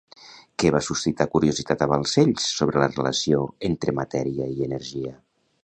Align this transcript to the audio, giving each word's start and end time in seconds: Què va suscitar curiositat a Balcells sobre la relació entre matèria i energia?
Què 0.61 0.69
va 0.75 0.79
suscitar 0.85 1.27
curiositat 1.33 1.83
a 1.85 1.89
Balcells 1.91 2.47
sobre 2.61 2.81
la 2.85 2.89
relació 2.95 3.45
entre 3.71 3.95
matèria 4.01 4.51
i 4.59 4.69
energia? 4.73 5.15